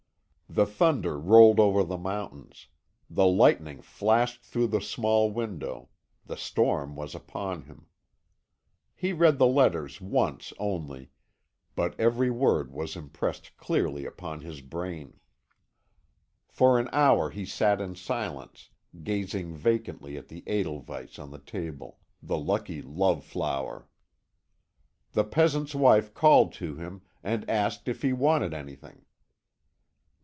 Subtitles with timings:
[0.53, 2.67] The thunder rolled over the mountains;
[3.09, 5.87] the lightning flashed through the small window;
[6.25, 7.85] the storm was upon him.
[8.93, 11.09] He read the letters once only,
[11.73, 15.21] but every word was impressed clearly upon his brain.
[16.49, 18.71] For an hour he sat in silence,
[19.03, 23.87] gazing vacantly at the edelweiss on the table, the lucky love flower.
[25.13, 29.05] The peasant's wife called to him, and asked if he wanted anything.